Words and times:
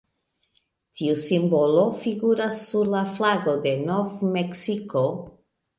Tiu 0.99 1.17
simbolo 1.23 1.83
figuras 1.99 2.59
sur 2.71 2.91
la 2.97 3.05
flago 3.19 3.57
de 3.69 3.79
Nov-Meksiko. 3.93 5.07